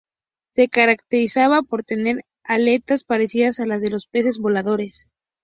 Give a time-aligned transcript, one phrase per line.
[0.55, 5.11] Se caracterizaba por tener aletas parecidas a las de los peces voladores.